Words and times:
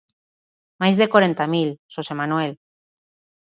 Máis 0.81 0.95
de 0.99 1.09
corenta 1.13 1.45
mil, 1.55 1.69
Xosé 1.93 2.13
Manuel. 2.19 2.51